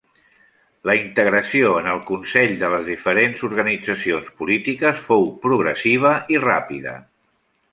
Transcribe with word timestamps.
La 0.89 0.93
integració 0.99 1.73
en 1.81 1.89
el 1.91 2.01
Consell 2.07 2.55
de 2.63 2.71
les 2.75 2.87
diferents 2.91 3.45
organitzacions 3.49 4.33
polítiques 4.41 5.05
fou 5.11 5.29
progressiva 5.45 6.19
i 6.37 6.41
ràpida. 6.49 6.97